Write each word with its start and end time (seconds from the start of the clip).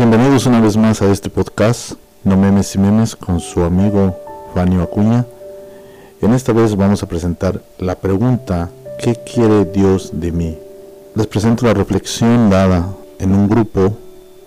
Bienvenidos 0.00 0.46
una 0.46 0.62
vez 0.62 0.78
más 0.78 1.02
a 1.02 1.12
este 1.12 1.28
podcast, 1.28 1.92
No 2.24 2.34
Memes 2.34 2.74
y 2.74 2.78
Memes, 2.78 3.14
con 3.14 3.38
su 3.38 3.62
amigo 3.62 4.16
Fanio 4.54 4.84
Acuña. 4.84 5.26
En 6.22 6.32
esta 6.32 6.54
vez 6.54 6.74
vamos 6.74 7.02
a 7.02 7.06
presentar 7.06 7.60
la 7.76 7.96
pregunta, 7.96 8.70
¿qué 8.98 9.14
quiere 9.14 9.66
Dios 9.66 10.12
de 10.14 10.32
mí? 10.32 10.58
Les 11.14 11.26
presento 11.26 11.66
la 11.66 11.74
reflexión 11.74 12.48
dada 12.48 12.88
en 13.18 13.34
un 13.34 13.46
grupo 13.46 13.92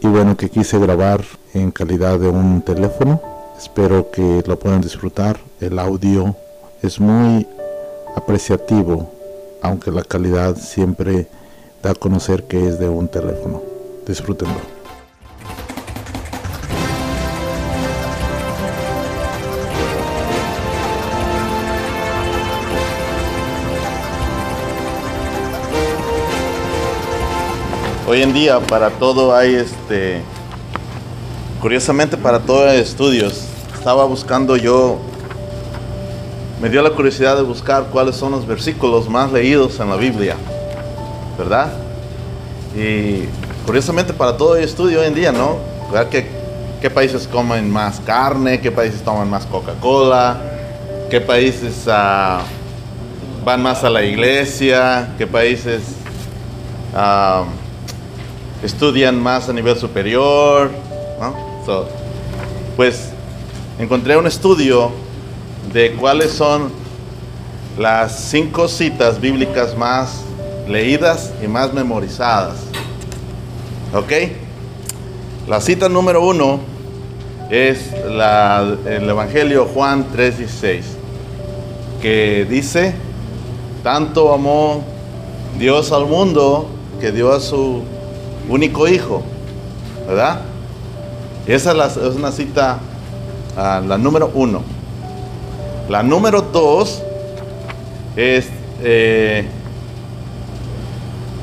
y 0.01 0.07
bueno 0.07 0.35
que 0.35 0.49
quise 0.49 0.79
grabar 0.79 1.23
en 1.53 1.69
calidad 1.69 2.17
de 2.17 2.29
un 2.29 2.63
teléfono. 2.63 3.21
Espero 3.55 4.09
que 4.09 4.43
lo 4.47 4.57
puedan 4.57 4.81
disfrutar. 4.81 5.37
El 5.61 5.77
audio 5.77 6.35
es 6.81 6.99
muy 6.99 7.45
apreciativo, 8.15 9.07
aunque 9.61 9.91
la 9.91 10.03
calidad 10.03 10.55
siempre 10.57 11.27
da 11.83 11.91
a 11.91 11.93
conocer 11.93 12.45
que 12.45 12.67
es 12.67 12.79
de 12.79 12.89
un 12.89 13.07
teléfono. 13.07 13.61
Disfrútenlo. 14.07 14.72
Hoy 28.13 28.21
en 28.21 28.31
día 28.31 28.59
para 28.59 28.91
todo 28.91 29.35
hay 29.35 29.55
este, 29.55 30.21
curiosamente 31.59 32.15
para 32.15 32.39
todo 32.41 32.69
hay 32.69 32.77
estudios. 32.77 33.47
Estaba 33.73 34.05
buscando 34.05 34.55
yo, 34.55 34.99
me 36.61 36.69
dio 36.69 36.83
la 36.83 36.91
curiosidad 36.91 37.35
de 37.35 37.41
buscar 37.41 37.85
cuáles 37.85 38.15
son 38.15 38.33
los 38.33 38.45
versículos 38.45 39.09
más 39.09 39.31
leídos 39.31 39.79
en 39.79 39.89
la 39.89 39.95
Biblia, 39.95 40.35
¿verdad? 41.39 41.73
Y 42.77 43.23
curiosamente 43.65 44.13
para 44.13 44.37
todo 44.37 44.53
hay 44.53 44.63
estudio 44.63 44.99
hoy 44.99 45.07
en 45.07 45.15
día, 45.15 45.31
¿no? 45.31 45.57
¿Verdad? 45.91 46.09
¿Qué, 46.09 46.27
qué 46.81 46.91
países 46.91 47.27
comen 47.27 47.67
más 47.71 47.99
carne? 47.99 48.61
¿Qué 48.61 48.69
países 48.69 49.01
toman 49.01 49.27
más 49.27 49.47
Coca-Cola? 49.47 50.39
¿Qué 51.09 51.19
países 51.19 51.85
ah, 51.87 52.41
van 53.43 53.63
más 53.63 53.83
a 53.83 53.89
la 53.89 54.03
iglesia? 54.03 55.15
¿Qué 55.17 55.25
países... 55.25 55.81
ah, 56.93 57.45
estudian 58.63 59.21
más 59.21 59.49
a 59.49 59.53
nivel 59.53 59.77
superior, 59.77 60.71
¿no? 61.19 61.35
Pues 62.75 63.09
encontré 63.77 64.17
un 64.17 64.25
estudio 64.25 64.91
de 65.71 65.93
cuáles 65.93 66.31
son 66.31 66.71
las 67.77 68.19
cinco 68.29 68.67
citas 68.67 69.19
bíblicas 69.19 69.77
más 69.77 70.21
leídas 70.67 71.33
y 71.43 71.47
más 71.47 71.73
memorizadas. 71.73 72.55
¿Ok? 73.93 74.11
La 75.47 75.59
cita 75.59 75.89
número 75.89 76.25
uno 76.25 76.59
es 77.49 77.91
el 77.93 79.09
Evangelio 79.09 79.65
Juan 79.65 80.07
3:16, 80.15 80.83
que 82.01 82.47
dice, 82.49 82.93
tanto 83.83 84.33
amó 84.33 84.83
Dios 85.59 85.91
al 85.91 86.05
mundo 86.05 86.67
que 86.99 87.11
dio 87.11 87.33
a 87.33 87.39
su 87.39 87.83
único 88.49 88.87
hijo, 88.87 89.23
¿verdad? 90.07 90.41
Esa 91.47 91.71
es, 91.85 91.97
una 91.97 92.31
cita, 92.31 92.79
ah, 93.57 93.81
la 93.85 93.97
número 93.97 94.31
uno. 94.33 94.61
La 95.89 96.01
número 96.03 96.41
dos 96.41 97.01
es 98.15 98.47
eh, 98.81 99.45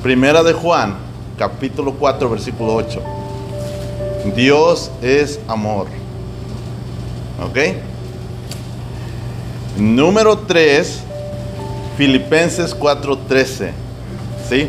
Primera 0.03 0.43
de 0.43 0.55
Juan, 0.55 0.95
capítulo 1.37 1.93
4, 1.93 2.31
versículo 2.31 2.75
8. 2.75 3.03
Dios 4.35 4.91
es 5.03 5.41
amor. 5.47 5.89
¿Ok? 7.43 7.59
Número 9.79 10.39
3, 10.39 11.01
Filipenses 11.97 12.75
4:13. 12.75 13.73
¿Sí? 14.49 14.69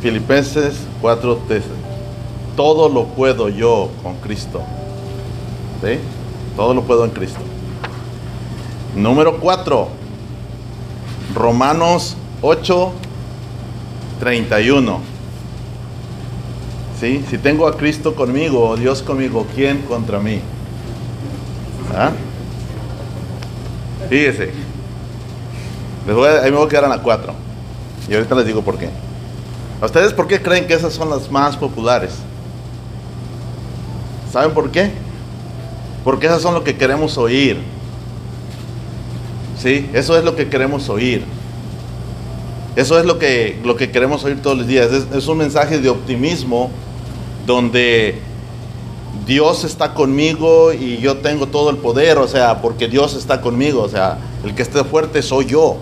Filipenses 0.00 0.74
4:13. 1.02 1.62
Todo 2.56 2.88
lo 2.88 3.04
puedo 3.06 3.48
yo 3.48 3.90
con 4.02 4.14
Cristo. 4.16 4.62
¿Sí? 5.82 5.98
Todo 6.56 6.72
lo 6.74 6.82
puedo 6.82 7.04
en 7.04 7.10
Cristo. 7.10 7.40
Número 8.94 9.38
4. 9.40 9.88
Romanos 11.34 12.16
8:31. 14.20 14.98
¿Sí? 17.00 17.24
Si 17.28 17.38
tengo 17.38 17.66
a 17.66 17.76
Cristo 17.76 18.14
conmigo, 18.14 18.76
Dios 18.76 19.02
conmigo, 19.02 19.44
¿quién 19.56 19.78
contra 19.82 20.20
mí? 20.20 20.40
¿Ah? 21.96 22.10
Fíjese. 24.08 24.52
Les 26.06 26.14
voy 26.14 26.28
a- 26.28 26.42
ahí 26.42 26.50
me 26.50 26.56
voy 26.58 26.66
a 26.66 26.68
quedar 26.68 26.84
en 26.84 26.90
la 26.90 27.02
4. 27.02 27.32
Y 28.08 28.14
ahorita 28.14 28.34
les 28.36 28.46
digo 28.46 28.62
por 28.62 28.78
qué. 28.78 28.88
¿A 29.82 29.86
ustedes 29.86 30.12
por 30.12 30.28
qué 30.28 30.40
creen 30.40 30.68
que 30.68 30.74
esas 30.74 30.92
son 30.92 31.10
las 31.10 31.28
más 31.28 31.56
populares? 31.56 32.12
¿Saben 34.32 34.52
por 34.52 34.70
qué? 34.70 34.92
Porque 36.04 36.26
esas 36.26 36.40
son 36.40 36.54
lo 36.54 36.62
que 36.62 36.76
queremos 36.76 37.18
oír. 37.18 37.58
¿Sí? 39.58 39.90
Eso 39.92 40.16
es 40.16 40.22
lo 40.22 40.36
que 40.36 40.48
queremos 40.48 40.88
oír. 40.88 41.24
Eso 42.76 42.96
es 42.96 43.04
lo 43.04 43.18
que, 43.18 43.58
lo 43.64 43.74
que 43.74 43.90
queremos 43.90 44.22
oír 44.22 44.40
todos 44.40 44.56
los 44.56 44.68
días. 44.68 44.92
Es, 44.92 45.06
es 45.12 45.26
un 45.26 45.38
mensaje 45.38 45.80
de 45.80 45.88
optimismo 45.90 46.70
donde 47.44 48.20
Dios 49.26 49.64
está 49.64 49.94
conmigo 49.94 50.72
y 50.72 50.98
yo 50.98 51.16
tengo 51.16 51.48
todo 51.48 51.70
el 51.70 51.78
poder, 51.78 52.18
o 52.18 52.28
sea, 52.28 52.62
porque 52.62 52.86
Dios 52.86 53.16
está 53.16 53.40
conmigo, 53.40 53.82
o 53.82 53.88
sea, 53.88 54.18
el 54.44 54.54
que 54.54 54.62
esté 54.62 54.84
fuerte 54.84 55.22
soy 55.22 55.46
yo. 55.46 55.78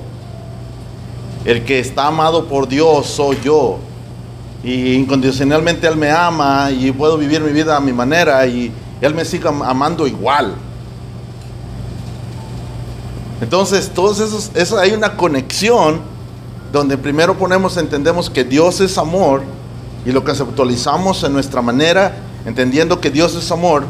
El 1.44 1.65
que 1.65 1.81
está 1.81 2.06
amado 2.06 2.47
por 2.47 2.67
Dios 2.67 3.05
soy 3.05 3.37
yo. 3.44 3.78
Y 4.62 4.94
incondicionalmente 4.94 5.87
Él 5.87 5.97
me 5.97 6.10
ama 6.10 6.71
y 6.71 6.93
puedo 6.93 7.16
vivir 7.16 7.41
mi 7.41 7.53
vida 7.53 7.76
a 7.76 7.81
mi 7.81 7.93
manera 7.93 8.47
y 8.47 8.71
Él 9.00 9.15
me 9.15 9.25
sigue 9.25 9.48
am- 9.48 9.62
amando 9.62 10.06
igual. 10.06 10.54
Entonces, 13.41 13.91
todos 13.94 14.20
esos, 14.20 14.50
eso 14.54 14.78
hay 14.78 14.93
una 14.93 15.16
conexión 15.16 16.00
donde 16.72 16.99
primero 16.99 17.37
ponemos, 17.38 17.76
entendemos 17.78 18.28
que 18.28 18.44
Dios 18.44 18.81
es 18.81 18.99
amor 18.99 19.43
y 20.04 20.12
lo 20.12 20.22
conceptualizamos 20.25 21.25
en 21.25 21.32
nuestra 21.32 21.62
manera, 21.62 22.16
entendiendo 22.44 23.00
que 23.00 23.10
Dios 23.10 23.34
es 23.34 23.50
amor. 23.50 23.84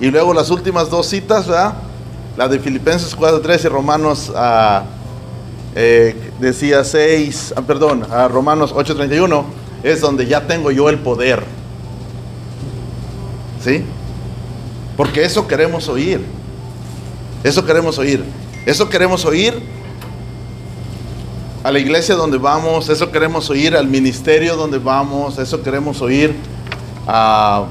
Y 0.00 0.10
luego 0.10 0.32
las 0.32 0.50
últimas 0.50 0.88
dos 0.90 1.06
citas, 1.06 1.46
¿verdad? 1.46 1.74
La 2.36 2.48
de 2.48 2.58
Filipenses 2.58 3.16
4.3 3.16 3.64
y 3.64 3.68
Romanos, 3.68 4.32
ah, 4.34 4.84
eh, 5.74 6.32
decía 6.40 6.82
6, 6.82 7.54
ah, 7.56 7.62
perdón, 7.62 8.06
a 8.10 8.28
Romanos 8.28 8.74
8.31, 8.74 9.44
es 9.82 10.00
donde 10.00 10.26
ya 10.26 10.46
tengo 10.46 10.70
yo 10.70 10.88
el 10.88 10.98
poder. 10.98 11.44
¿Sí? 13.62 13.84
Porque 14.96 15.24
eso 15.24 15.46
queremos 15.46 15.88
oír. 15.88 16.24
Eso 17.44 17.64
queremos 17.64 17.98
oír. 17.98 18.24
Eso 18.64 18.88
queremos 18.88 19.24
oír 19.24 19.54
a 21.62 21.72
la 21.72 21.78
iglesia 21.80 22.14
donde 22.14 22.38
vamos, 22.38 22.88
eso 22.88 23.10
queremos 23.10 23.50
oír 23.50 23.76
al 23.76 23.88
ministerio 23.88 24.56
donde 24.56 24.78
vamos, 24.78 25.38
eso 25.38 25.62
queremos 25.62 26.00
oír 26.00 26.32
a 27.08 27.64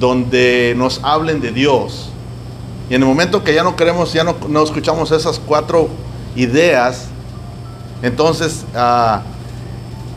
donde 0.00 0.74
nos 0.76 0.98
hablen 1.02 1.40
de 1.40 1.52
Dios. 1.52 2.08
Y 2.88 2.94
en 2.94 3.02
el 3.02 3.08
momento 3.08 3.44
que 3.44 3.54
ya 3.54 3.62
no 3.62 3.76
queremos, 3.76 4.12
ya 4.12 4.24
no, 4.24 4.36
no 4.48 4.62
escuchamos 4.62 5.12
esas 5.12 5.38
cuatro 5.38 5.88
ideas, 6.36 7.08
entonces 8.02 8.64
ah, 8.74 9.22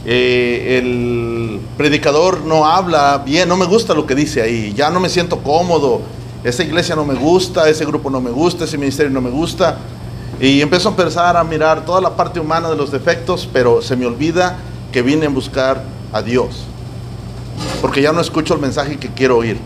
eh, 0.06 0.78
el 0.78 1.60
predicador 1.78 2.42
no 2.46 2.66
habla 2.66 3.24
bien, 3.26 3.50
no 3.50 3.58
me 3.58 3.66
gusta 3.66 3.94
lo 3.94 4.06
que 4.06 4.14
dice 4.14 4.42
ahí, 4.42 4.74
ya 4.74 4.90
no 4.90 5.00
me 5.00 5.10
siento 5.10 5.40
cómodo, 5.40 6.02
esa 6.44 6.64
iglesia 6.64 6.96
no 6.96 7.06
me 7.06 7.16
gusta, 7.16 7.68
ese 7.70 7.86
grupo 7.86 8.10
no 8.12 8.22
me 8.22 8.30
gusta, 8.30 8.66
ese 8.66 8.78
ministerio 8.78 9.12
no 9.12 9.22
me 9.22 9.32
gusta. 9.32 9.80
Y 10.40 10.62
empiezo 10.62 10.90
a 10.90 10.92
empezar 10.92 11.36
a 11.38 11.44
mirar 11.44 11.86
toda 11.86 12.02
la 12.02 12.16
parte 12.16 12.40
humana 12.40 12.70
de 12.70 12.76
los 12.76 12.92
defectos, 12.92 13.50
pero 13.52 13.82
se 13.82 13.96
me 13.96 14.06
olvida 14.06 14.58
que 14.92 15.02
vine 15.02 15.26
a 15.26 15.30
buscar 15.30 15.84
a 16.14 16.22
Dios. 16.22 16.66
Porque 17.82 18.02
ya 18.02 18.12
no 18.12 18.22
escucho 18.22 18.54
el 18.54 18.60
mensaje 18.60 18.98
que 18.98 19.10
quiero 19.10 19.38
oír. 19.38 19.58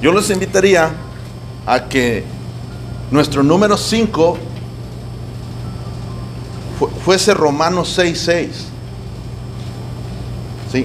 Yo 0.00 0.12
les 0.12 0.30
invitaría 0.30 0.92
a 1.66 1.84
que 1.84 2.24
nuestro 3.10 3.42
número 3.42 3.76
5 3.76 4.38
fuese 7.08 7.32
Romanos 7.32 7.98
6.6. 7.98 8.48
¿Sí? 10.70 10.84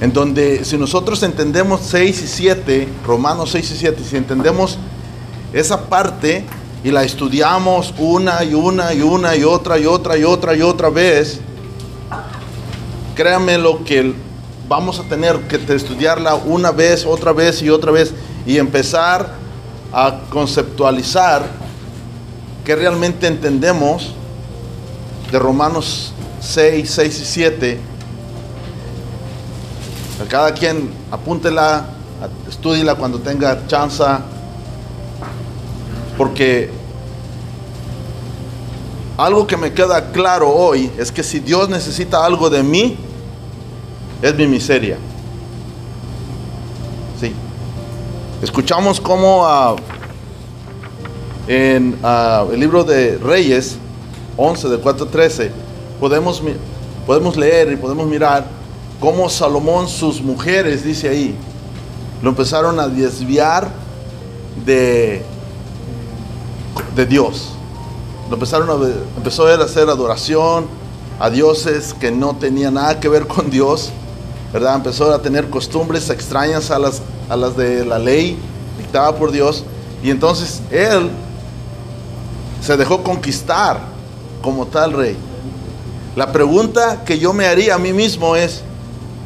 En 0.00 0.12
donde 0.12 0.64
si 0.64 0.76
nosotros 0.76 1.22
entendemos 1.22 1.82
6 1.84 2.22
y 2.22 2.26
7, 2.26 2.88
Romanos 3.06 3.50
6 3.52 3.70
y 3.70 3.76
7, 3.76 4.02
si 4.02 4.16
entendemos 4.16 4.78
esa 5.52 5.84
parte 5.84 6.44
y 6.82 6.90
la 6.90 7.04
estudiamos 7.04 7.94
una 7.98 8.42
y 8.42 8.54
una 8.54 8.92
y 8.92 9.02
una 9.02 9.36
y 9.36 9.44
otra 9.44 9.78
y 9.78 9.86
otra 9.86 10.18
y 10.18 10.24
otra 10.24 10.56
y 10.56 10.62
otra 10.62 10.90
vez, 10.90 11.38
créanme 13.14 13.58
lo 13.58 13.84
que 13.84 14.12
vamos 14.66 14.98
a 14.98 15.04
tener 15.04 15.38
que 15.42 15.72
estudiarla 15.72 16.34
una 16.34 16.72
vez, 16.72 17.06
otra 17.06 17.32
vez 17.32 17.62
y 17.62 17.70
otra 17.70 17.92
vez 17.92 18.12
y 18.44 18.58
empezar 18.58 19.34
a 19.92 20.18
conceptualizar 20.30 21.44
que 22.64 22.74
realmente 22.74 23.28
entendemos 23.28 24.16
de 25.32 25.38
Romanos 25.38 26.12
6, 26.40 26.90
6 26.90 27.20
y 27.20 27.24
7. 27.24 27.80
A 30.22 30.28
cada 30.28 30.52
quien 30.52 30.90
apúntela, 31.10 31.86
estúdiela 32.46 32.94
cuando 32.94 33.18
tenga 33.18 33.66
chance, 33.66 34.04
porque 36.18 36.70
algo 39.16 39.46
que 39.46 39.56
me 39.56 39.72
queda 39.72 40.12
claro 40.12 40.50
hoy 40.50 40.90
es 40.98 41.10
que 41.10 41.22
si 41.22 41.40
Dios 41.40 41.70
necesita 41.70 42.24
algo 42.24 42.50
de 42.50 42.62
mí, 42.62 42.98
es 44.20 44.34
mi 44.36 44.46
miseria. 44.46 44.98
Sí. 47.18 47.32
Escuchamos 48.42 49.00
cómo 49.00 49.46
ah, 49.46 49.76
en 51.48 51.98
ah, 52.02 52.44
el 52.52 52.60
libro 52.60 52.84
de 52.84 53.16
Reyes 53.16 53.78
11 54.36 54.68
de 54.68 54.82
4.13 54.82 55.50
podemos, 56.00 56.42
podemos 57.06 57.36
leer 57.36 57.72
y 57.72 57.76
podemos 57.76 58.06
mirar 58.06 58.46
cómo 59.00 59.28
Salomón, 59.28 59.88
sus 59.88 60.20
mujeres, 60.20 60.84
dice 60.84 61.08
ahí, 61.08 61.34
lo 62.22 62.30
empezaron 62.30 62.78
a 62.78 62.88
desviar 62.88 63.68
de, 64.64 65.22
de 66.94 67.06
Dios. 67.06 67.50
Lo 68.28 68.34
empezaron 68.34 68.70
a, 68.70 68.86
empezó 69.16 69.46
a 69.46 69.54
hacer 69.54 69.88
adoración 69.88 70.66
a 71.18 71.30
dioses 71.30 71.94
que 71.94 72.10
no 72.10 72.36
tenían 72.36 72.74
nada 72.74 72.98
que 72.98 73.08
ver 73.08 73.26
con 73.26 73.50
Dios 73.50 73.92
¿verdad? 74.52 74.76
Empezó 74.76 75.12
a 75.12 75.22
tener 75.22 75.48
costumbres 75.48 76.10
extrañas 76.10 76.70
a 76.70 76.78
las, 76.78 77.00
a 77.28 77.36
las 77.36 77.56
de 77.56 77.86
la 77.86 77.98
ley 77.98 78.38
dictada 78.76 79.16
por 79.16 79.32
Dios. 79.32 79.64
Y 80.02 80.10
entonces 80.10 80.60
él 80.70 81.10
se 82.60 82.76
dejó 82.76 83.02
conquistar 83.02 83.80
como 84.42 84.66
tal 84.66 84.92
rey. 84.92 85.16
La 86.14 86.30
pregunta 86.32 87.04
que 87.06 87.18
yo 87.18 87.32
me 87.32 87.46
haría 87.46 87.76
a 87.76 87.78
mí 87.78 87.92
mismo 87.94 88.36
es, 88.36 88.62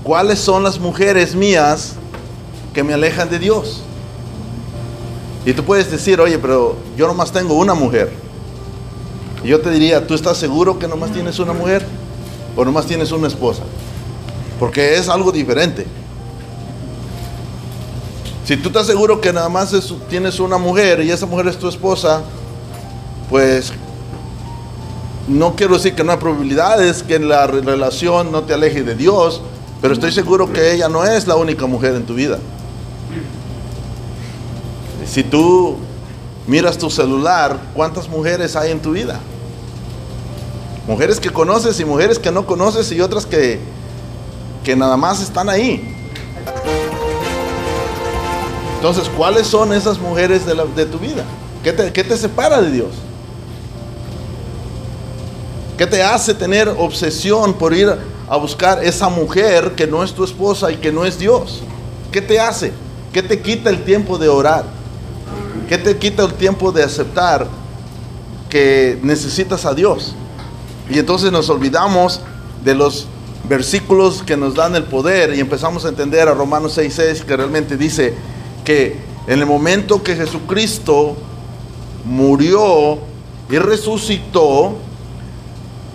¿cuáles 0.04 0.38
son 0.38 0.62
las 0.62 0.78
mujeres 0.78 1.34
mías 1.34 1.94
que 2.72 2.84
me 2.84 2.94
alejan 2.94 3.28
de 3.28 3.40
Dios? 3.40 3.82
Y 5.44 5.52
tú 5.52 5.64
puedes 5.64 5.90
decir, 5.90 6.20
oye, 6.20 6.38
pero 6.38 6.76
yo 6.96 7.08
nomás 7.08 7.32
tengo 7.32 7.54
una 7.54 7.74
mujer. 7.74 8.12
Y 9.42 9.48
yo 9.48 9.60
te 9.60 9.70
diría, 9.70 10.06
¿tú 10.06 10.14
estás 10.14 10.36
seguro 10.38 10.78
que 10.78 10.86
nomás 10.86 11.12
tienes 11.12 11.38
una 11.38 11.52
mujer? 11.52 11.86
¿O 12.54 12.64
nomás 12.64 12.86
tienes 12.86 13.10
una 13.12 13.28
esposa? 13.28 13.62
Porque 14.58 14.96
es 14.96 15.08
algo 15.08 15.32
diferente. 15.32 15.86
Si 18.44 18.56
tú 18.56 18.68
estás 18.68 18.86
seguro 18.86 19.20
que 19.20 19.32
nada 19.32 19.48
más 19.48 19.74
tienes 20.08 20.38
una 20.38 20.56
mujer 20.56 21.00
y 21.00 21.10
esa 21.10 21.26
mujer 21.26 21.48
es 21.48 21.58
tu 21.58 21.68
esposa, 21.68 22.22
pues 23.28 23.72
no 25.28 25.56
quiero 25.56 25.75
decir 25.75 25.94
que 25.94 26.05
no 26.05 26.12
hay 26.12 26.19
probabilidades 26.19 27.02
que 27.02 27.17
en 27.17 27.28
la 27.28 27.46
relación 27.46 28.31
no 28.32 28.43
te 28.43 28.55
aleje 28.55 28.82
de 28.82 28.94
Dios, 28.94 29.43
pero 29.81 29.94
estoy 29.94 30.12
seguro 30.12 30.52
que 30.52 30.73
ella 30.73 30.88
no 30.88 31.05
es 31.05 31.26
la 31.26 31.37
única 31.37 31.67
mujer 31.67 31.94
en 31.94 32.05
tu 32.05 32.14
vida. 32.14 32.38
Si 35.06 35.23
tú 35.23 35.76
miras 36.46 36.78
tu 36.78 36.90
celular, 36.90 37.58
¿cuántas 37.75 38.08
mujeres 38.08 38.56
hay 38.56 38.70
en 38.70 38.81
tu 38.81 38.93
vida? 38.93 39.20
Mujeres 40.87 41.19
que 41.19 41.31
conoces 41.31 41.78
y 41.81 41.84
mujeres 41.84 42.19
que 42.19 42.31
no 42.31 42.46
conoces 42.46 42.90
y 42.93 43.00
otras 43.00 43.26
que 43.26 43.61
que 44.67 44.75
nada 44.75 44.96
más 44.96 45.23
están 45.23 45.49
ahí. 45.49 45.81
Entonces, 48.75 49.08
¿cuáles 49.17 49.46
son 49.46 49.73
esas 49.73 49.96
mujeres 50.00 50.43
de, 50.44 50.87
tu 50.87 50.99
vida? 50.99 51.25
¿Qué 51.62 51.73
te, 51.73 51.93
¿Qué 51.93 52.02
te 52.02 52.17
separa 52.17 52.61
de 52.61 52.73
Dios? 52.73 52.88
¿Qué 55.76 55.87
te 55.87 56.02
hace 56.02 56.32
tener 56.32 56.69
obsesión 56.69 57.55
por 57.55 57.75
ir 57.75 57.94
a 58.28 58.37
buscar 58.37 58.82
esa 58.82 59.08
mujer 59.08 59.75
que 59.76 59.87
no 59.87 60.02
es 60.02 60.12
tu 60.12 60.25
esposa 60.25 60.73
y 60.73 60.76
que 60.76 60.90
no 60.90 61.05
es 61.05 61.19
Dios? 61.19 61.62
¿Qué 62.11 62.23
te 62.23 62.40
hace? 62.40 62.73
¿Qué 63.12 63.23
te 63.23 63.40
quita 63.40 63.69
el 63.69 63.84
tiempo 63.84 64.17
de 64.17 64.28
orar? 64.28 64.64
¿Qué 65.69 65.76
te 65.76 65.96
quita 65.99 66.25
el 66.25 66.34
tiempo 66.34 66.73
de 66.73 66.82
aceptar 66.82 67.46
que 68.49 68.99
necesitas 69.02 69.67
a 69.67 69.75
Dios? 69.75 70.14
Y 70.88 70.99
entonces 70.99 71.31
nos 71.31 71.50
olvidamos 71.50 72.20
de 72.64 72.75
los 72.75 73.06
versículos 73.49 74.23
que 74.23 74.37
nos 74.37 74.55
dan 74.55 74.76
el 74.76 74.84
poder 74.84 75.34
y 75.34 75.40
empezamos 75.40 75.84
a 75.84 75.88
entender 75.88 76.28
a 76.28 76.34
Romanos 76.34 76.78
6.6 76.78 77.25
que 77.25 77.37
realmente 77.37 77.76
dice 77.76 78.14
que 78.64 78.99
en 79.26 79.40
el 79.40 79.46
momento 79.46 80.02
que 80.02 80.17
Jesucristo 80.17 81.17
murió 82.05 82.99
y 83.50 83.58
resucitó, 83.58 84.76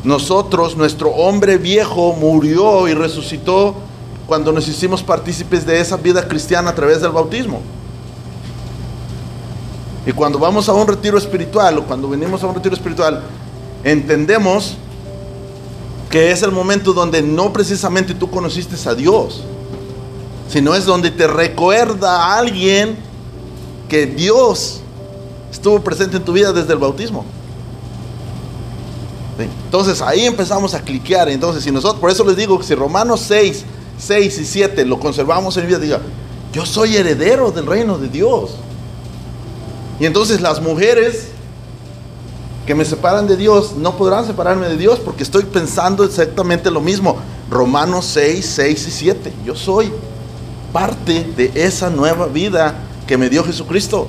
nosotros, 0.03 0.75
nuestro 0.75 1.11
hombre 1.11 1.57
viejo 1.57 2.13
murió 2.13 2.87
y 2.87 2.93
resucitó 2.93 3.75
cuando 4.25 4.51
nos 4.51 4.67
hicimos 4.67 5.03
partícipes 5.03 5.65
de 5.65 5.79
esa 5.79 5.97
vida 5.97 6.27
cristiana 6.27 6.71
a 6.71 6.75
través 6.75 7.01
del 7.01 7.11
bautismo. 7.11 7.61
Y 10.05 10.11
cuando 10.11 10.39
vamos 10.39 10.67
a 10.67 10.73
un 10.73 10.87
retiro 10.87 11.17
espiritual 11.17 11.77
o 11.77 11.83
cuando 11.83 12.09
venimos 12.09 12.41
a 12.41 12.47
un 12.47 12.55
retiro 12.55 12.73
espiritual, 12.73 13.21
entendemos 13.83 14.75
que 16.09 16.31
es 16.31 16.41
el 16.41 16.51
momento 16.51 16.93
donde 16.93 17.21
no 17.21 17.53
precisamente 17.53 18.15
tú 18.15 18.29
conociste 18.29 18.75
a 18.89 18.95
Dios, 18.95 19.43
sino 20.49 20.75
es 20.75 20.85
donde 20.85 21.11
te 21.11 21.27
recuerda 21.27 22.37
alguien 22.37 22.97
que 23.87 24.07
Dios 24.07 24.81
estuvo 25.51 25.79
presente 25.81 26.17
en 26.17 26.23
tu 26.23 26.33
vida 26.33 26.51
desde 26.51 26.73
el 26.73 26.79
bautismo. 26.79 27.23
Entonces 29.65 30.01
ahí 30.01 30.25
empezamos 30.25 30.73
a 30.73 30.81
cliquear. 30.81 31.29
Entonces, 31.29 31.63
si 31.63 31.71
nosotros, 31.71 31.99
por 31.99 32.09
eso 32.09 32.23
les 32.23 32.35
digo, 32.35 32.61
si 32.63 32.75
Romanos 32.75 33.21
6, 33.27 33.65
6 33.97 34.39
y 34.39 34.45
7 34.45 34.85
lo 34.85 34.99
conservamos 34.99 35.57
en 35.57 35.67
vida, 35.67 35.79
diga, 35.79 36.01
yo 36.53 36.65
soy 36.65 36.97
heredero 36.97 37.51
del 37.51 37.65
reino 37.65 37.97
de 37.97 38.09
Dios. 38.09 38.51
Y 39.99 40.05
entonces 40.05 40.41
las 40.41 40.61
mujeres 40.61 41.27
que 42.65 42.75
me 42.75 42.85
separan 42.85 43.27
de 43.27 43.37
Dios 43.37 43.75
no 43.75 43.97
podrán 43.97 44.25
separarme 44.25 44.67
de 44.67 44.77
Dios 44.77 44.99
porque 44.99 45.23
estoy 45.23 45.43
pensando 45.43 46.03
exactamente 46.03 46.71
lo 46.71 46.81
mismo. 46.81 47.17
Romanos 47.49 48.05
6, 48.05 48.45
6 48.45 48.87
y 48.87 48.91
7. 48.91 49.33
Yo 49.45 49.55
soy 49.55 49.91
parte 50.71 51.25
de 51.35 51.51
esa 51.55 51.89
nueva 51.89 52.27
vida 52.27 52.75
que 53.07 53.17
me 53.17 53.29
dio 53.29 53.43
Jesucristo. 53.43 54.07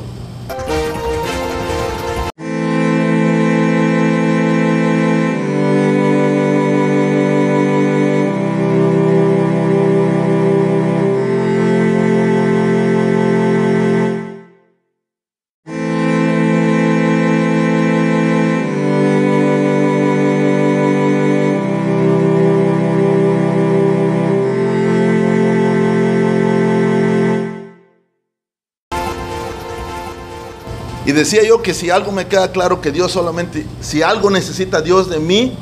Decía 31.13 31.43
yo 31.47 31.63
que 31.63 31.75
si 31.75 31.91
algo 31.91 32.13
me 32.13 32.27
queda 32.27 32.53
claro 32.53 32.81
que 32.81 32.91
Dios 32.91 33.13
solamente, 33.13 33.67
si 33.81 34.03
algo 34.03 34.31
necesita 34.31 34.81
Dios 34.81 35.11
de 35.11 35.19
mí, 35.19 35.55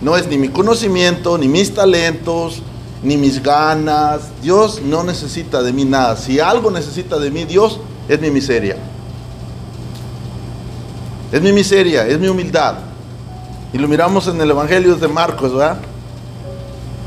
no 0.00 0.16
es 0.16 0.26
ni 0.26 0.38
mi 0.38 0.48
conocimiento, 0.48 1.38
ni 1.38 1.48
mis 1.48 1.74
talentos, 1.74 2.62
ni 3.02 3.16
mis 3.16 3.42
ganas. 3.42 4.22
Dios 4.42 4.80
no 4.82 5.02
necesita 5.04 5.62
de 5.62 5.72
mí 5.72 5.84
nada. 5.84 6.16
Si 6.16 6.40
algo 6.40 6.70
necesita 6.70 7.18
de 7.18 7.30
mí 7.30 7.44
Dios, 7.44 7.80
es 8.08 8.20
mi 8.20 8.30
miseria. 8.30 8.76
Es 11.30 11.40
mi 11.40 11.52
miseria, 11.52 12.06
es 12.06 12.18
mi 12.18 12.28
humildad. 12.28 12.74
Y 13.72 13.78
lo 13.78 13.88
miramos 13.88 14.28
en 14.28 14.40
el 14.40 14.50
Evangelio 14.50 14.96
de 14.96 15.08
Marcos, 15.08 15.52
¿verdad? 15.52 15.78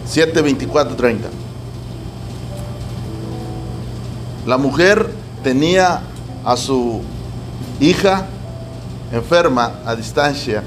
7, 0.08 0.42
24, 0.42 0.96
30. 0.96 1.30
La 4.46 4.58
mujer 4.58 5.10
tenía 5.44 6.02
a 6.44 6.58
su 6.58 7.02
hija 7.80 8.28
enferma 9.12 9.80
a 9.86 9.96
distancia. 9.96 10.64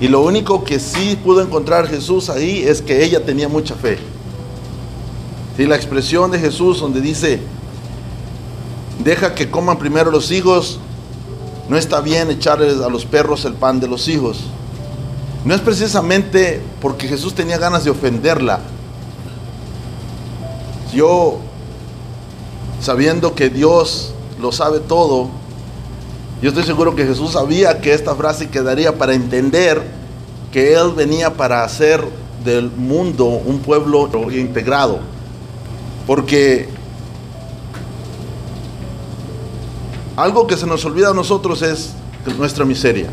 Y 0.00 0.08
lo 0.08 0.22
único 0.22 0.64
que 0.64 0.78
sí 0.78 1.18
pudo 1.22 1.42
encontrar 1.42 1.88
Jesús 1.88 2.30
ahí 2.30 2.62
es 2.62 2.82
que 2.82 3.04
ella 3.04 3.24
tenía 3.24 3.48
mucha 3.48 3.74
fe. 3.74 3.98
y 5.56 5.66
la 5.66 5.74
expresión 5.74 6.30
de 6.30 6.38
Jesús 6.38 6.80
donde 6.80 7.00
dice, 7.00 7.40
deja 9.02 9.34
que 9.34 9.50
coman 9.50 9.76
primero 9.76 10.10
los 10.12 10.30
hijos, 10.30 10.78
no 11.68 11.76
está 11.76 12.00
bien 12.00 12.30
echarles 12.30 12.80
a 12.80 12.88
los 12.88 13.04
perros 13.04 13.44
el 13.44 13.54
pan 13.54 13.80
de 13.80 13.88
los 13.88 14.06
hijos. 14.06 14.44
No 15.44 15.54
es 15.54 15.60
precisamente 15.60 16.62
porque 16.80 17.08
Jesús 17.08 17.34
tenía 17.34 17.58
ganas 17.58 17.82
de 17.82 17.90
ofenderla, 17.90 18.60
yo, 20.92 21.38
sabiendo 22.80 23.34
que 23.34 23.50
Dios 23.50 24.14
lo 24.40 24.52
sabe 24.52 24.80
todo, 24.80 25.28
yo 26.40 26.50
estoy 26.50 26.62
seguro 26.64 26.94
que 26.94 27.04
Jesús 27.04 27.32
sabía 27.32 27.80
que 27.80 27.92
esta 27.92 28.14
frase 28.14 28.48
quedaría 28.48 28.96
para 28.96 29.14
entender 29.14 29.82
que 30.52 30.74
Él 30.74 30.92
venía 30.96 31.34
para 31.34 31.64
hacer 31.64 32.04
del 32.44 32.70
mundo 32.70 33.24
un 33.24 33.58
pueblo 33.58 34.08
integrado. 34.30 35.00
Porque 36.06 36.68
algo 40.16 40.46
que 40.46 40.56
se 40.56 40.66
nos 40.66 40.84
olvida 40.84 41.10
a 41.10 41.14
nosotros 41.14 41.60
es 41.62 41.92
nuestra 42.38 42.64
miseria. 42.64 43.08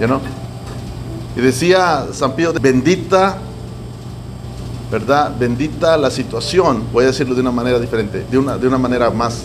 ¿Ya 0.00 0.06
no? 0.06 0.20
Y 1.36 1.40
decía 1.40 2.06
San 2.12 2.34
Pío, 2.34 2.54
bendita, 2.54 3.38
¿verdad? 4.90 5.32
Bendita 5.38 5.98
la 5.98 6.10
situación, 6.10 6.84
voy 6.92 7.04
a 7.04 7.08
decirlo 7.08 7.34
de 7.34 7.42
una 7.42 7.50
manera 7.50 7.78
diferente, 7.78 8.24
de 8.30 8.38
una, 8.38 8.56
de 8.56 8.66
una 8.66 8.78
manera 8.78 9.10
más 9.10 9.42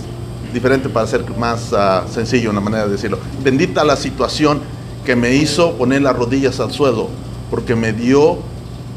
diferente 0.53 0.89
para 0.89 1.07
ser 1.07 1.29
más 1.37 1.71
uh, 1.71 2.11
sencillo, 2.11 2.49
una 2.49 2.59
manera 2.61 2.85
de 2.85 2.91
decirlo. 2.91 3.19
Bendita 3.43 3.83
la 3.83 3.95
situación 3.95 4.61
que 5.05 5.15
me 5.15 5.33
hizo 5.35 5.73
poner 5.73 6.01
las 6.01 6.15
rodillas 6.15 6.59
al 6.59 6.71
suelo, 6.71 7.09
porque 7.49 7.75
me 7.75 7.93
dio 7.93 8.39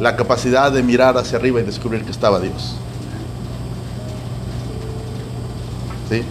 la 0.00 0.16
capacidad 0.16 0.73
de 0.73 0.82
mirar 0.82 1.16
hacia 1.16 1.38
arriba 1.38 1.61
y 1.61 1.64
descubrir 1.64 2.04
que 2.04 2.11
estaba 2.11 2.40
Dios. 2.40 2.76
¿Sí? 6.11 6.23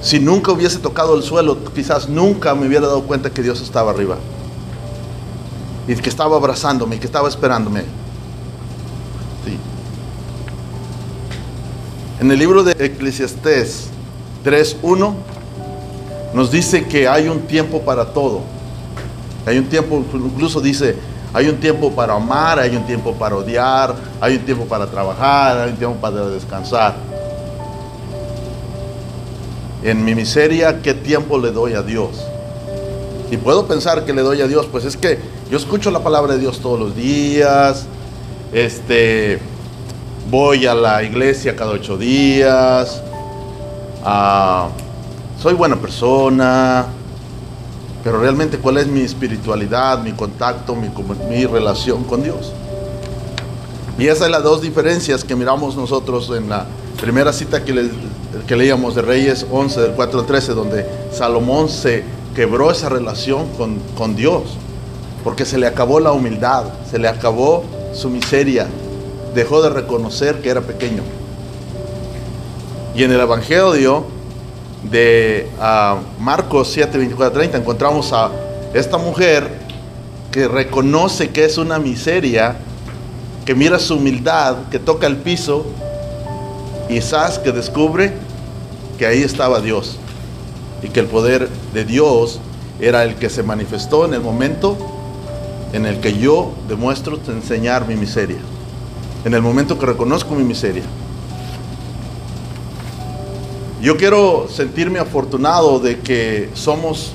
Si 0.00 0.20
nunca 0.20 0.52
hubiese 0.52 0.78
tocado 0.78 1.16
el 1.16 1.22
suelo, 1.22 1.58
quizás 1.74 2.08
nunca 2.08 2.54
me 2.54 2.66
hubiera 2.66 2.86
dado 2.86 3.02
cuenta 3.02 3.30
que 3.30 3.42
Dios 3.42 3.60
estaba 3.60 3.90
arriba. 3.90 4.16
Y 5.88 5.94
que 5.96 6.08
estaba 6.08 6.36
abrazándome, 6.36 6.96
y 6.96 6.98
que 6.98 7.06
estaba 7.06 7.28
esperándome. 7.28 7.80
¿Sí? 9.44 9.56
En 12.20 12.30
el 12.30 12.38
libro 12.38 12.62
de 12.62 12.72
Eclesiastés 12.72 13.90
3.1 14.44 15.14
nos 16.34 16.50
dice 16.50 16.86
que 16.86 17.08
hay 17.08 17.28
un 17.28 17.40
tiempo 17.40 17.80
para 17.80 18.06
todo. 18.06 18.40
Hay 19.46 19.58
un 19.58 19.66
tiempo, 19.66 20.04
incluso 20.12 20.60
dice, 20.60 20.96
hay 21.32 21.48
un 21.48 21.56
tiempo 21.56 21.90
para 21.90 22.14
amar, 22.14 22.58
hay 22.58 22.76
un 22.76 22.84
tiempo 22.86 23.14
para 23.14 23.36
odiar, 23.36 23.94
hay 24.20 24.36
un 24.36 24.42
tiempo 24.44 24.64
para 24.64 24.86
trabajar, 24.86 25.58
hay 25.58 25.70
un 25.70 25.76
tiempo 25.76 25.96
para 26.00 26.28
descansar. 26.28 26.96
En 29.82 30.04
mi 30.04 30.14
miseria, 30.14 30.82
¿qué 30.82 30.94
tiempo 30.94 31.38
le 31.38 31.50
doy 31.50 31.74
a 31.74 31.82
Dios? 31.82 32.10
Y 33.30 33.36
puedo 33.36 33.66
pensar 33.66 34.04
que 34.04 34.12
le 34.12 34.22
doy 34.22 34.40
a 34.40 34.46
Dios, 34.46 34.66
pues 34.70 34.84
es 34.84 34.96
que 34.96 35.18
yo 35.50 35.56
escucho 35.56 35.90
la 35.90 36.00
palabra 36.00 36.34
de 36.34 36.40
Dios 36.40 36.60
todos 36.60 36.78
los 36.78 36.96
días, 36.96 37.86
este, 38.52 39.38
voy 40.30 40.66
a 40.66 40.74
la 40.74 41.02
iglesia 41.02 41.54
cada 41.54 41.72
ocho 41.72 41.96
días, 41.96 43.02
ah, 44.04 44.68
soy 45.40 45.54
buena 45.54 45.76
persona, 45.76 46.86
pero 48.02 48.20
realmente 48.20 48.58
cuál 48.58 48.78
es 48.78 48.86
mi 48.86 49.00
espiritualidad, 49.00 50.02
mi 50.02 50.12
contacto, 50.12 50.74
mi, 50.74 51.46
relación 51.46 52.04
con 52.04 52.22
Dios. 52.22 52.52
Y 53.98 54.06
esas 54.06 54.18
son 54.18 54.32
las 54.32 54.42
dos 54.42 54.62
diferencias 54.62 55.24
que 55.24 55.34
miramos 55.34 55.76
nosotros 55.76 56.30
en 56.36 56.48
la 56.48 56.66
primera 57.00 57.32
cita 57.32 57.64
que 57.64 58.56
leíamos 58.56 58.94
de 58.94 59.02
Reyes 59.02 59.46
11, 59.50 59.80
del 59.80 59.92
4 59.92 60.20
al 60.20 60.26
13, 60.26 60.52
donde 60.54 60.86
Salomón 61.12 61.68
se 61.68 62.04
quebró 62.34 62.70
esa 62.70 62.88
relación 62.88 63.48
con, 63.56 63.78
con 63.96 64.14
Dios, 64.14 64.42
porque 65.24 65.44
se 65.44 65.58
le 65.58 65.66
acabó 65.66 66.00
la 66.00 66.12
humildad, 66.12 66.64
se 66.90 66.98
le 66.98 67.08
acabó 67.08 67.64
su 67.92 68.08
miseria, 68.08 68.68
dejó 69.34 69.60
de 69.60 69.70
reconocer 69.70 70.40
que 70.40 70.50
era 70.50 70.60
pequeño. 70.60 71.02
Y 72.98 73.04
en 73.04 73.12
el 73.12 73.20
Evangelio 73.20 74.06
de 74.90 75.48
uh, 75.56 76.20
Marcos 76.20 76.72
7, 76.72 76.98
24, 76.98 77.32
30 77.32 77.58
encontramos 77.58 78.12
a 78.12 78.32
esta 78.74 78.98
mujer 78.98 79.48
que 80.32 80.48
reconoce 80.48 81.30
que 81.30 81.44
es 81.44 81.58
una 81.58 81.78
miseria, 81.78 82.56
que 83.44 83.54
mira 83.54 83.78
su 83.78 83.98
humildad, 83.98 84.68
que 84.72 84.80
toca 84.80 85.06
el 85.06 85.16
piso 85.16 85.64
y 86.88 87.00
sabes 87.00 87.38
que 87.38 87.52
descubre 87.52 88.14
que 88.98 89.06
ahí 89.06 89.22
estaba 89.22 89.60
Dios 89.60 89.96
y 90.82 90.88
que 90.88 90.98
el 90.98 91.06
poder 91.06 91.48
de 91.72 91.84
Dios 91.84 92.40
era 92.80 93.04
el 93.04 93.14
que 93.14 93.30
se 93.30 93.44
manifestó 93.44 94.06
en 94.06 94.14
el 94.14 94.22
momento 94.22 94.76
en 95.72 95.86
el 95.86 96.00
que 96.00 96.18
yo 96.18 96.52
demuestro 96.68 97.16
enseñar 97.28 97.86
mi 97.86 97.94
miseria, 97.94 98.38
en 99.24 99.34
el 99.34 99.42
momento 99.42 99.78
que 99.78 99.86
reconozco 99.86 100.34
mi 100.34 100.42
miseria. 100.42 100.82
Yo 103.80 103.96
quiero 103.96 104.48
sentirme 104.48 104.98
afortunado 104.98 105.78
de 105.78 106.00
que 106.00 106.50
somos 106.54 107.12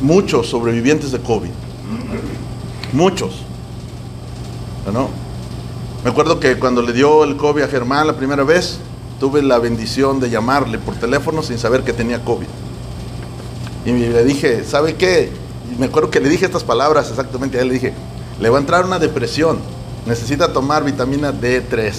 muchos 0.00 0.48
sobrevivientes 0.48 1.12
de 1.12 1.18
COVID. 1.20 1.50
Muchos. 2.92 3.42
¿No? 4.92 5.10
Me 6.02 6.10
acuerdo 6.10 6.40
que 6.40 6.58
cuando 6.58 6.80
le 6.80 6.92
dio 6.94 7.24
el 7.24 7.36
COVID 7.36 7.62
a 7.62 7.68
Germán 7.68 8.06
la 8.06 8.16
primera 8.16 8.42
vez, 8.42 8.78
tuve 9.20 9.42
la 9.42 9.58
bendición 9.58 10.18
de 10.20 10.30
llamarle 10.30 10.78
por 10.78 10.94
teléfono 10.94 11.42
sin 11.42 11.58
saber 11.58 11.82
que 11.82 11.92
tenía 11.92 12.24
COVID. 12.24 12.46
Y 13.84 13.90
le 13.92 14.24
dije, 14.24 14.64
¿sabe 14.64 14.94
qué? 14.94 15.30
Me 15.78 15.86
acuerdo 15.86 16.10
que 16.10 16.20
le 16.20 16.28
dije 16.28 16.46
estas 16.46 16.64
palabras 16.64 17.10
exactamente 17.10 17.58
a 17.58 17.62
él. 17.62 17.68
Le 17.68 17.74
dije, 17.74 17.92
le 18.40 18.48
va 18.48 18.56
a 18.56 18.60
entrar 18.60 18.86
una 18.86 18.98
depresión. 18.98 19.58
Necesita 20.06 20.52
tomar 20.52 20.84
vitamina 20.84 21.32
D3. 21.32 21.92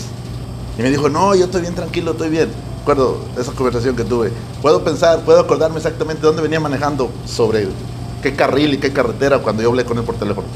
Y 0.80 0.82
me 0.82 0.90
dijo, 0.92 1.10
no, 1.10 1.36
yo 1.36 1.44
estoy 1.44 1.60
bien 1.60 1.76
tranquilo, 1.76 2.12
estoy 2.12 2.30
bien. 2.30 2.50
Recuerdo 2.78 3.18
esa 3.38 3.52
conversación 3.52 3.98
que 3.98 4.06
tuve. 4.06 4.32
Puedo 4.62 4.82
pensar, 4.82 5.20
puedo 5.26 5.42
acordarme 5.42 5.76
exactamente 5.76 6.22
dónde 6.22 6.42
venía 6.42 6.62
manejando 6.62 7.10
sobre 7.26 7.68
qué 8.24 8.34
carril 8.34 8.76
y 8.76 8.78
qué 8.78 8.94
carretera 8.94 9.40
cuando 9.40 9.62
yo 9.62 9.68
hablé 9.68 9.84
con 9.84 9.98
él 9.98 10.06
por 10.06 10.16
teléfono. 10.16 10.48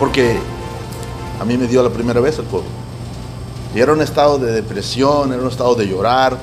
Porque 0.00 0.36
a 1.40 1.44
mí 1.44 1.56
me 1.56 1.68
dio 1.68 1.80
la 1.80 1.90
primera 1.90 2.20
vez 2.20 2.40
el 2.40 2.46
COVID. 2.46 2.64
Y 3.72 3.78
era 3.78 3.92
un 3.92 4.00
estado 4.00 4.38
de 4.38 4.50
depresión, 4.50 5.32
era 5.32 5.40
un 5.40 5.48
estado 5.48 5.76
de 5.76 5.86
llorar. 5.86 6.36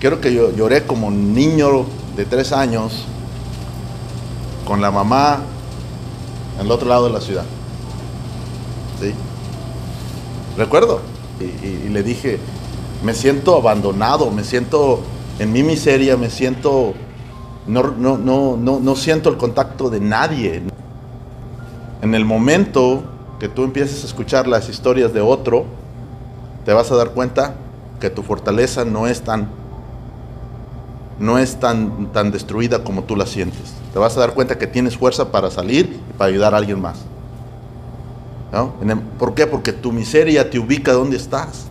Creo 0.00 0.22
que 0.22 0.32
yo 0.32 0.50
lloré 0.56 0.86
como 0.86 1.10
niño 1.10 1.84
de 2.16 2.24
tres 2.24 2.50
años 2.52 3.04
con 4.66 4.80
la 4.80 4.90
mamá 4.90 5.40
el 6.58 6.70
otro 6.70 6.88
lado 6.88 7.08
de 7.08 7.12
la 7.12 7.20
ciudad. 7.20 7.44
¿Sí? 9.02 9.12
Recuerdo. 10.56 11.00
Y, 11.40 11.88
le 11.88 12.02
dije, 12.02 12.38
me 13.02 13.12
siento 13.12 13.56
abandonado, 13.56 14.30
me 14.30 14.44
siento 14.44 15.00
en 15.38 15.52
mi 15.52 15.62
miseria, 15.62 16.16
me 16.16 16.30
siento, 16.30 16.94
no, 17.66 17.82
no, 17.82 18.16
no, 18.16 18.56
no, 18.56 18.78
no 18.80 18.96
siento 18.96 19.30
el 19.30 19.36
contacto 19.36 19.90
de 19.90 20.00
nadie. 20.00 20.62
En 22.02 22.14
el 22.14 22.24
momento 22.24 23.02
que 23.40 23.48
tú 23.48 23.64
empieces 23.64 24.04
a 24.04 24.06
escuchar 24.06 24.46
las 24.46 24.68
historias 24.68 25.12
de 25.12 25.20
otro, 25.20 25.64
te 26.64 26.72
vas 26.72 26.90
a 26.92 26.96
dar 26.96 27.10
cuenta 27.10 27.54
que 27.98 28.10
tu 28.10 28.22
fortaleza 28.22 28.84
no 28.84 29.06
es 29.06 29.22
tan 29.22 29.48
no 31.18 31.38
es 31.38 31.60
tan, 31.60 32.12
tan 32.12 32.32
destruida 32.32 32.82
como 32.82 33.04
tú 33.04 33.16
la 33.16 33.26
sientes. 33.26 33.74
Te 33.92 33.98
vas 33.98 34.16
a 34.16 34.20
dar 34.20 34.34
cuenta 34.34 34.58
que 34.58 34.66
tienes 34.66 34.96
fuerza 34.96 35.30
para 35.30 35.50
salir 35.50 36.00
y 36.10 36.12
para 36.18 36.28
ayudar 36.30 36.54
a 36.54 36.58
alguien 36.58 36.80
más. 36.80 36.98
¿Por 39.18 39.34
qué? 39.34 39.46
Porque 39.46 39.72
tu 39.72 39.92
miseria 39.92 40.50
te 40.50 40.58
ubica 40.58 40.92
donde 40.92 41.16
estás. 41.16 41.66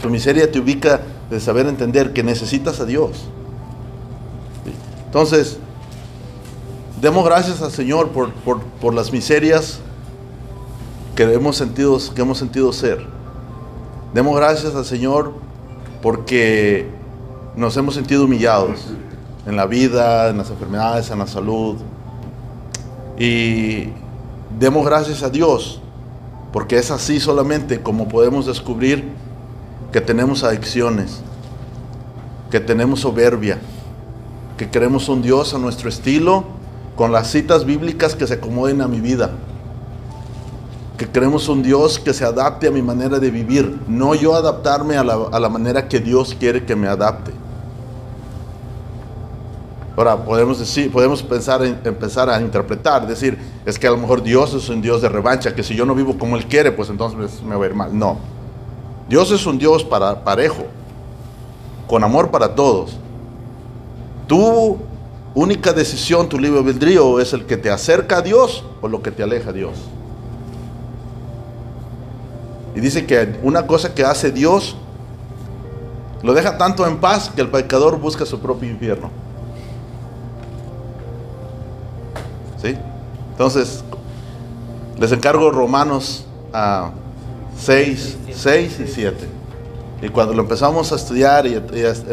Tu 0.00 0.10
miseria 0.10 0.50
te 0.50 0.58
ubica 0.58 1.00
de 1.30 1.40
saber 1.40 1.66
entender 1.66 2.12
que 2.12 2.22
necesitas 2.22 2.80
a 2.80 2.84
Dios. 2.84 3.24
Entonces, 5.06 5.58
demos 7.00 7.24
gracias 7.24 7.62
al 7.62 7.70
Señor 7.70 8.08
por, 8.08 8.32
por, 8.32 8.62
por 8.62 8.94
las 8.94 9.12
miserias 9.12 9.80
que 11.14 11.22
hemos, 11.24 11.56
sentido, 11.56 11.98
que 12.14 12.22
hemos 12.22 12.38
sentido 12.38 12.72
ser. 12.72 13.06
Demos 14.14 14.36
gracias 14.36 14.74
al 14.74 14.84
Señor 14.84 15.32
porque 16.02 16.88
nos 17.56 17.76
hemos 17.76 17.94
sentido 17.94 18.24
humillados 18.24 18.80
en 19.46 19.56
la 19.56 19.66
vida, 19.66 20.30
en 20.30 20.38
las 20.38 20.50
enfermedades, 20.50 21.10
en 21.10 21.18
la 21.18 21.26
salud. 21.26 21.76
Y 23.18 23.88
demos 24.58 24.84
gracias 24.84 25.22
a 25.22 25.30
Dios, 25.30 25.80
porque 26.52 26.78
es 26.78 26.90
así 26.90 27.20
solamente 27.20 27.82
como 27.82 28.08
podemos 28.08 28.46
descubrir 28.46 29.10
que 29.92 30.00
tenemos 30.00 30.44
adicciones, 30.44 31.20
que 32.50 32.60
tenemos 32.60 33.00
soberbia, 33.00 33.58
que 34.56 34.70
queremos 34.70 35.08
un 35.08 35.22
Dios 35.22 35.54
a 35.54 35.58
nuestro 35.58 35.88
estilo, 35.88 36.44
con 36.96 37.10
las 37.12 37.30
citas 37.30 37.64
bíblicas 37.64 38.14
que 38.14 38.26
se 38.26 38.34
acomoden 38.34 38.82
a 38.82 38.88
mi 38.88 39.00
vida, 39.00 39.30
que 40.98 41.08
queremos 41.08 41.48
un 41.48 41.62
Dios 41.62 41.98
que 41.98 42.12
se 42.12 42.24
adapte 42.24 42.68
a 42.68 42.70
mi 42.70 42.82
manera 42.82 43.18
de 43.18 43.30
vivir, 43.30 43.80
no 43.88 44.14
yo 44.14 44.34
adaptarme 44.34 44.96
a 44.96 45.04
la, 45.04 45.14
a 45.32 45.40
la 45.40 45.48
manera 45.48 45.88
que 45.88 46.00
Dios 46.00 46.36
quiere 46.38 46.64
que 46.64 46.76
me 46.76 46.86
adapte. 46.86 47.32
Ahora 50.02 50.24
podemos 50.24 50.58
decir, 50.58 50.90
podemos 50.90 51.22
pensar 51.22 51.64
en, 51.64 51.78
empezar 51.84 52.28
a 52.28 52.40
interpretar, 52.40 53.06
decir, 53.06 53.38
es 53.64 53.78
que 53.78 53.86
a 53.86 53.92
lo 53.92 53.98
mejor 53.98 54.20
Dios 54.20 54.52
es 54.52 54.68
un 54.68 54.82
Dios 54.82 55.00
de 55.00 55.08
revancha, 55.08 55.54
que 55.54 55.62
si 55.62 55.76
yo 55.76 55.86
no 55.86 55.94
vivo 55.94 56.18
como 56.18 56.36
Él 56.36 56.44
quiere, 56.46 56.72
pues 56.72 56.90
entonces 56.90 57.40
me 57.44 57.54
va 57.54 57.64
a 57.64 57.68
ir 57.68 57.74
mal. 57.76 57.96
No. 57.96 58.18
Dios 59.08 59.30
es 59.30 59.46
un 59.46 59.58
Dios 59.58 59.84
para, 59.84 60.24
parejo, 60.24 60.64
con 61.86 62.02
amor 62.02 62.32
para 62.32 62.52
todos. 62.52 62.96
Tu 64.26 64.76
única 65.36 65.72
decisión, 65.72 66.28
tu 66.28 66.36
libre 66.36 66.58
albedrío, 66.58 67.20
es 67.20 67.32
el 67.32 67.46
que 67.46 67.56
te 67.56 67.70
acerca 67.70 68.16
a 68.16 68.22
Dios 68.22 68.64
o 68.80 68.88
lo 68.88 69.02
que 69.02 69.12
te 69.12 69.22
aleja 69.22 69.50
a 69.50 69.52
Dios. 69.52 69.74
Y 72.74 72.80
dice 72.80 73.06
que 73.06 73.38
una 73.44 73.68
cosa 73.68 73.94
que 73.94 74.02
hace 74.02 74.32
Dios 74.32 74.74
lo 76.24 76.34
deja 76.34 76.58
tanto 76.58 76.88
en 76.88 76.98
paz 76.98 77.30
que 77.32 77.40
el 77.40 77.50
pecador 77.50 78.00
busca 78.00 78.26
su 78.26 78.40
propio 78.40 78.68
infierno. 78.68 79.22
Entonces, 82.70 83.82
les 84.98 85.12
encargo 85.12 85.50
Romanos 85.50 86.24
a 86.52 86.92
6, 87.58 88.18
6 88.32 88.80
y 88.80 88.86
7. 88.86 89.16
Y 90.02 90.08
cuando 90.08 90.34
lo 90.34 90.42
empezamos 90.42 90.92
a 90.92 90.96
estudiar 90.96 91.46
y 91.46 91.54
a, 91.54 91.60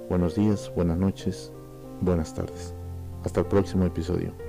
Buenos 0.09 0.37
días, 0.37 0.73
buenas 0.75 0.99
noches, 0.99 1.53
buenas 2.01 2.33
tardes. 2.33 2.75
Hasta 3.25 3.41
el 3.41 3.47
próximo 3.47 3.85
episodio. 3.85 4.44